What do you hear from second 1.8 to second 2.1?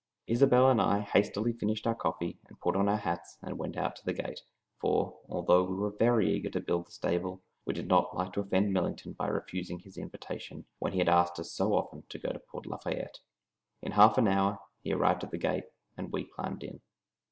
our